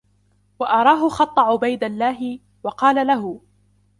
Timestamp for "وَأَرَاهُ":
0.59-1.09